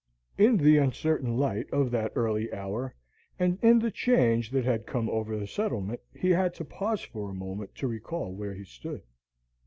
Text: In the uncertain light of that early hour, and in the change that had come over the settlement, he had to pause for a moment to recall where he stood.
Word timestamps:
In 0.35 0.57
the 0.57 0.77
uncertain 0.77 1.37
light 1.37 1.69
of 1.71 1.91
that 1.91 2.11
early 2.15 2.51
hour, 2.51 2.95
and 3.37 3.59
in 3.61 3.77
the 3.77 3.91
change 3.91 4.49
that 4.49 4.65
had 4.65 4.87
come 4.87 5.07
over 5.07 5.37
the 5.37 5.45
settlement, 5.45 5.99
he 6.11 6.31
had 6.31 6.55
to 6.55 6.65
pause 6.65 7.01
for 7.03 7.29
a 7.29 7.35
moment 7.35 7.75
to 7.75 7.87
recall 7.87 8.33
where 8.33 8.55
he 8.55 8.63
stood. 8.65 9.03